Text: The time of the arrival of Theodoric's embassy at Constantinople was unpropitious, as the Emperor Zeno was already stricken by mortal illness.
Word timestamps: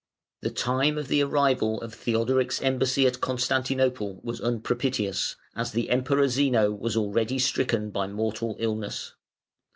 The 0.41 0.49
time 0.49 0.97
of 0.97 1.09
the 1.09 1.21
arrival 1.21 1.79
of 1.79 1.93
Theodoric's 1.93 2.59
embassy 2.63 3.05
at 3.05 3.21
Constantinople 3.21 4.19
was 4.23 4.41
unpropitious, 4.41 5.35
as 5.55 5.73
the 5.73 5.91
Emperor 5.91 6.27
Zeno 6.27 6.71
was 6.71 6.97
already 6.97 7.37
stricken 7.37 7.91
by 7.91 8.07
mortal 8.07 8.55
illness. 8.57 9.13